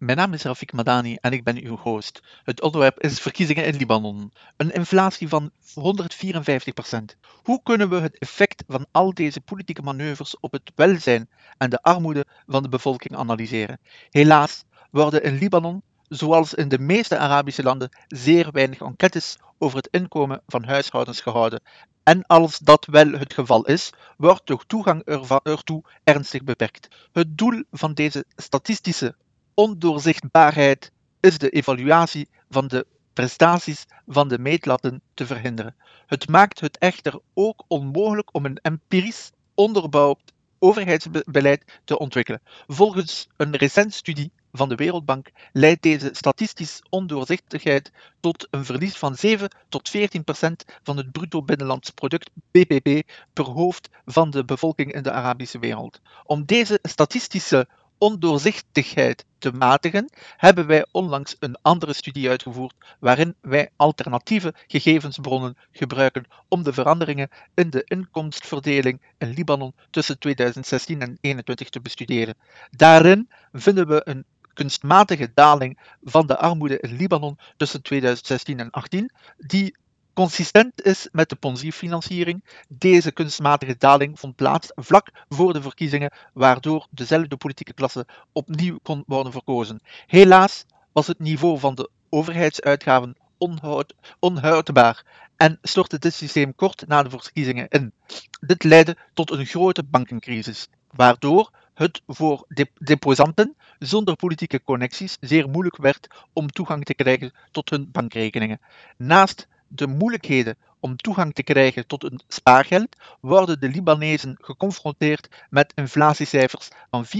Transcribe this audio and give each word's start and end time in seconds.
Mijn 0.00 0.18
naam 0.18 0.32
is 0.32 0.42
Rafik 0.42 0.72
Madani 0.72 1.16
en 1.20 1.32
ik 1.32 1.44
ben 1.44 1.64
uw 1.64 1.76
host. 1.76 2.22
Het 2.44 2.62
onderwerp 2.62 3.00
is 3.00 3.20
verkiezingen 3.20 3.64
in 3.64 3.76
Libanon. 3.76 4.32
Een 4.56 4.72
inflatie 4.72 5.28
van 5.28 5.50
154%. 5.50 7.18
Hoe 7.42 7.62
kunnen 7.62 7.88
we 7.88 7.96
het 7.96 8.18
effect 8.18 8.64
van 8.68 8.86
al 8.90 9.14
deze 9.14 9.40
politieke 9.40 9.82
manoeuvres 9.82 10.40
op 10.40 10.52
het 10.52 10.72
welzijn 10.74 11.28
en 11.58 11.70
de 11.70 11.82
armoede 11.82 12.26
van 12.46 12.62
de 12.62 12.68
bevolking 12.68 13.16
analyseren? 13.16 13.80
Helaas 14.10 14.64
worden 14.90 15.22
in 15.22 15.38
Libanon, 15.38 15.82
zoals 16.08 16.54
in 16.54 16.68
de 16.68 16.78
meeste 16.78 17.18
Arabische 17.18 17.62
landen, 17.62 17.96
zeer 18.08 18.50
weinig 18.52 18.80
enquêtes 18.80 19.36
over 19.58 19.76
het 19.76 19.88
inkomen 19.90 20.42
van 20.46 20.64
huishoudens 20.64 21.20
gehouden. 21.20 21.62
En 22.02 22.26
als 22.26 22.58
dat 22.58 22.86
wel 22.86 23.10
het 23.10 23.34
geval 23.34 23.64
is, 23.66 23.92
wordt 24.16 24.46
de 24.46 24.58
toegang 24.66 25.04
ertoe 25.42 25.82
ernstig 26.04 26.44
beperkt. 26.44 26.88
Het 27.12 27.38
doel 27.38 27.62
van 27.70 27.94
deze 27.94 28.24
statistische 28.36 29.14
ondoorzichtbaarheid 29.60 30.92
is 31.20 31.38
de 31.38 31.50
evaluatie 31.50 32.28
van 32.50 32.66
de 32.66 32.86
prestaties 33.12 33.86
van 34.06 34.28
de 34.28 34.38
meetlatten 34.38 35.02
te 35.14 35.26
verhinderen. 35.26 35.76
Het 36.06 36.28
maakt 36.28 36.60
het 36.60 36.78
echter 36.78 37.20
ook 37.34 37.64
onmogelijk 37.68 38.34
om 38.34 38.44
een 38.44 38.58
empirisch 38.62 39.30
onderbouwd 39.54 40.32
overheidsbeleid 40.58 41.80
te 41.84 41.98
ontwikkelen. 41.98 42.40
Volgens 42.66 43.28
een 43.36 43.56
recente 43.56 43.96
studie 43.96 44.32
van 44.52 44.68
de 44.68 44.74
Wereldbank 44.74 45.30
leidt 45.52 45.82
deze 45.82 46.10
statistisch 46.12 46.82
ondoorzichtigheid 46.90 47.92
tot 48.20 48.48
een 48.50 48.64
verlies 48.64 48.96
van 48.96 49.16
7 49.16 49.50
tot 49.68 49.88
14 49.88 50.24
procent 50.24 50.64
van 50.82 50.96
het 50.96 51.12
bruto 51.12 51.42
binnenlands 51.42 51.90
product 51.90 52.30
BBP 52.50 53.10
per 53.32 53.44
hoofd 53.44 53.88
van 54.04 54.30
de 54.30 54.44
bevolking 54.44 54.92
in 54.92 55.02
de 55.02 55.12
Arabische 55.12 55.58
wereld. 55.58 56.00
Om 56.24 56.44
deze 56.44 56.78
statistische 56.82 57.68
ondoorzichtigheid 58.00 59.24
te 59.38 59.52
matigen, 59.52 60.10
hebben 60.36 60.66
wij 60.66 60.86
onlangs 60.90 61.36
een 61.38 61.56
andere 61.62 61.92
studie 61.92 62.28
uitgevoerd 62.28 62.74
waarin 63.00 63.34
wij 63.40 63.70
alternatieve 63.76 64.54
gegevensbronnen 64.66 65.56
gebruiken 65.72 66.24
om 66.48 66.62
de 66.62 66.72
veranderingen 66.72 67.28
in 67.54 67.70
de 67.70 67.84
inkomstenverdeling 67.84 69.00
in 69.18 69.28
Libanon 69.28 69.74
tussen 69.90 70.18
2016 70.18 71.00
en 71.00 71.16
2021 71.20 71.68
te 71.68 71.80
bestuderen. 71.80 72.34
Daarin 72.70 73.28
vinden 73.52 73.86
we 73.86 74.00
een 74.04 74.24
kunstmatige 74.54 75.30
daling 75.34 75.78
van 76.02 76.26
de 76.26 76.38
armoede 76.38 76.80
in 76.80 76.96
Libanon 76.96 77.38
tussen 77.56 77.82
2016 77.82 78.58
en 78.58 78.70
2018, 78.70 79.10
die 79.46 79.74
consistent 80.14 80.82
is 80.82 81.08
met 81.12 81.28
de 81.28 81.36
Ponzi-financiering. 81.36 82.44
Deze 82.68 83.12
kunstmatige 83.12 83.76
daling 83.78 84.18
vond 84.18 84.36
plaats 84.36 84.72
vlak 84.74 85.10
voor 85.28 85.52
de 85.52 85.62
verkiezingen, 85.62 86.12
waardoor 86.32 86.86
dezelfde 86.90 87.36
politieke 87.36 87.72
klasse 87.72 88.06
opnieuw 88.32 88.78
kon 88.82 89.02
worden 89.06 89.32
verkozen. 89.32 89.80
Helaas 90.06 90.64
was 90.92 91.06
het 91.06 91.18
niveau 91.18 91.58
van 91.58 91.74
de 91.74 91.90
overheidsuitgaven 92.08 93.16
onhoud, 93.38 93.94
onhoudbaar 94.18 95.04
en 95.36 95.58
stortte 95.62 95.98
dit 95.98 96.14
systeem 96.14 96.54
kort 96.54 96.84
na 96.86 97.02
de 97.02 97.10
verkiezingen 97.10 97.68
in. 97.68 97.92
Dit 98.40 98.64
leidde 98.64 98.96
tot 99.14 99.30
een 99.30 99.46
grote 99.46 99.82
bankencrisis, 99.82 100.68
waardoor 100.90 101.50
het 101.74 102.02
voor 102.06 102.46
deposanten 102.74 103.56
zonder 103.78 104.16
politieke 104.16 104.62
connecties 104.62 105.16
zeer 105.20 105.48
moeilijk 105.48 105.76
werd 105.76 106.06
om 106.32 106.48
toegang 106.48 106.84
te 106.84 106.94
krijgen 106.94 107.32
tot 107.50 107.70
hun 107.70 107.90
bankrekeningen. 107.90 108.60
Naast 108.96 109.48
de 109.72 109.86
moeilijkheden 109.86 110.56
om 110.80 110.96
toegang 110.96 111.34
te 111.34 111.42
krijgen 111.42 111.86
tot 111.86 112.04
een 112.04 112.20
spaargeld 112.28 112.96
worden 113.20 113.60
de 113.60 113.68
Libanezen 113.68 114.36
geconfronteerd 114.40 115.28
met 115.50 115.72
inflatiecijfers 115.74 116.68
van 116.90 117.04
84,9% 117.04 117.10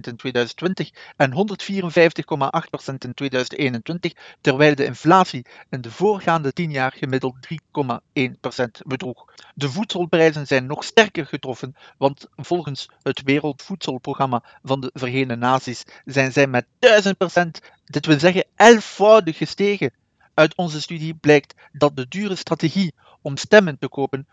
in 0.00 0.16
2020 0.16 0.90
en 1.16 1.32
154,8% 1.32 2.94
in 2.98 3.14
2021, 3.14 4.12
terwijl 4.40 4.74
de 4.74 4.84
inflatie 4.84 5.46
in 5.70 5.80
de 5.80 5.90
voorgaande 5.90 6.52
10 6.52 6.70
jaar 6.70 6.92
gemiddeld 6.96 7.36
3,1% 7.54 8.64
bedroeg. 8.86 9.24
De 9.54 9.70
voedselprijzen 9.70 10.46
zijn 10.46 10.66
nog 10.66 10.84
sterker 10.84 11.26
getroffen, 11.26 11.76
want 11.98 12.28
volgens 12.36 12.88
het 13.02 13.22
Wereldvoedselprogramma 13.22 14.42
van 14.62 14.80
de 14.80 14.90
Verenigde 14.94 15.36
Naties 15.36 15.84
zijn 16.04 16.32
zij 16.32 16.46
met 16.46 16.66
1000%, 16.66 16.68
dit 17.84 18.06
wil 18.06 18.18
zeggen 18.18 18.44
elfvoudig 18.56 19.36
gestegen 19.36 19.92
uit 20.34 20.56
onze 20.56 20.80
studie 20.80 21.14
blijkt 21.14 21.54
dat 21.72 21.96
de 21.96 22.08
dure 22.08 22.36
strategie 22.36 22.94
om 23.22 23.36
stemmen 23.36 23.78
te 23.78 23.88
kopen 23.88 24.26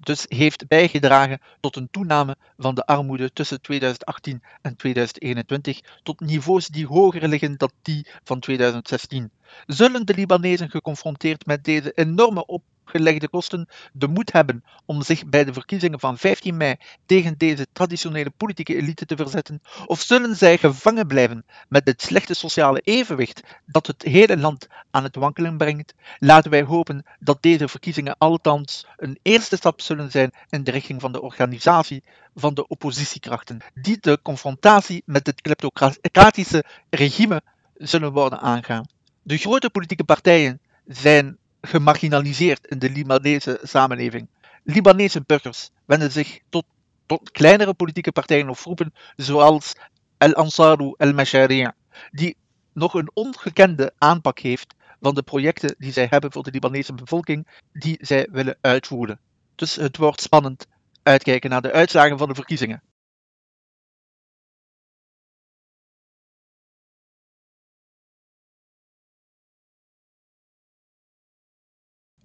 dus 0.00 0.24
heeft 0.28 0.68
bijgedragen 0.68 1.40
tot 1.60 1.76
een 1.76 1.88
toename 1.90 2.36
van 2.58 2.74
de 2.74 2.86
armoede 2.86 3.32
tussen 3.32 3.60
2018 3.60 4.42
en 4.62 4.76
2021 4.76 5.80
tot 6.02 6.20
niveaus 6.20 6.66
die 6.66 6.86
hoger 6.86 7.28
liggen 7.28 7.56
dan 7.56 7.70
die 7.82 8.06
van 8.24 8.40
2016. 8.40 9.30
Zullen 9.66 10.06
de 10.06 10.14
Libanezen 10.14 10.70
geconfronteerd 10.70 11.46
met 11.46 11.64
deze 11.64 11.92
enorme 11.92 12.46
op 12.46 12.62
gelegde 12.92 13.28
kosten 13.28 13.68
de 13.92 14.08
moed 14.08 14.32
hebben 14.32 14.64
om 14.84 15.02
zich 15.02 15.26
bij 15.26 15.44
de 15.44 15.52
verkiezingen 15.52 16.00
van 16.00 16.18
15 16.18 16.56
mei 16.56 16.76
tegen 17.06 17.38
deze 17.38 17.66
traditionele 17.72 18.30
politieke 18.30 18.76
elite 18.76 19.06
te 19.06 19.16
verzetten? 19.16 19.62
Of 19.86 20.00
zullen 20.00 20.36
zij 20.36 20.58
gevangen 20.58 21.06
blijven 21.06 21.44
met 21.68 21.86
het 21.86 22.02
slechte 22.02 22.34
sociale 22.34 22.80
evenwicht 22.80 23.42
dat 23.66 23.86
het 23.86 24.02
hele 24.02 24.38
land 24.38 24.66
aan 24.90 25.02
het 25.02 25.16
wankelen 25.16 25.56
brengt? 25.56 25.94
Laten 26.18 26.50
wij 26.50 26.62
hopen 26.62 27.04
dat 27.18 27.42
deze 27.42 27.68
verkiezingen 27.68 28.18
althans 28.18 28.86
een 28.96 29.18
eerste 29.22 29.56
stap 29.56 29.80
zullen 29.80 30.10
zijn 30.10 30.32
in 30.50 30.64
de 30.64 30.70
richting 30.70 31.00
van 31.00 31.12
de 31.12 31.22
organisatie 31.22 32.02
van 32.34 32.54
de 32.54 32.66
oppositiekrachten, 32.66 33.58
die 33.74 33.98
de 34.00 34.18
confrontatie 34.22 35.02
met 35.06 35.26
het 35.26 35.40
kleptocratische 35.40 36.64
regime 36.90 37.42
zullen 37.74 38.12
worden 38.12 38.40
aangaan. 38.40 38.86
De 39.22 39.36
grote 39.36 39.70
politieke 39.70 40.04
partijen 40.04 40.60
zijn 40.86 41.38
gemarginaliseerd 41.62 42.66
in 42.66 42.78
de 42.78 42.90
Libanese 42.90 43.60
samenleving. 43.62 44.28
Libanese 44.62 45.22
burgers 45.26 45.70
wenden 45.84 46.10
zich 46.12 46.38
tot, 46.48 46.64
tot 47.06 47.30
kleinere 47.30 47.74
politieke 47.74 48.12
partijen 48.12 48.48
of 48.48 48.60
groepen 48.60 48.94
zoals 49.16 49.72
El 50.18 50.34
Ansaru 50.34 50.94
El 50.96 51.12
Masharia, 51.12 51.74
die 52.10 52.36
nog 52.72 52.94
een 52.94 53.10
ongekende 53.14 53.92
aanpak 53.98 54.38
heeft 54.38 54.74
van 55.00 55.14
de 55.14 55.22
projecten 55.22 55.74
die 55.78 55.92
zij 55.92 56.06
hebben 56.10 56.32
voor 56.32 56.42
de 56.42 56.50
Libanese 56.50 56.94
bevolking, 56.94 57.46
die 57.72 57.98
zij 58.00 58.28
willen 58.30 58.56
uitvoeren. 58.60 59.20
Dus 59.54 59.76
het 59.76 59.96
wordt 59.96 60.20
spannend 60.20 60.66
uitkijken 61.02 61.50
naar 61.50 61.62
de 61.62 61.72
uitslagen 61.72 62.18
van 62.18 62.28
de 62.28 62.34
verkiezingen. 62.34 62.82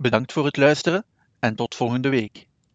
Bedankt 0.00 0.32
voor 0.32 0.44
het 0.44 0.56
luisteren 0.56 1.04
en 1.38 1.54
tot 1.54 1.74
volgende 1.74 2.08
week. 2.08 2.49